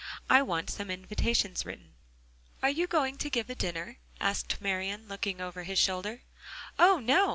[0.31, 1.93] I want some invitations written."
[2.63, 6.23] "Are you going to give a dinner?" asked Marian, looking over his shoulder.
[6.79, 7.29] "Oh, no!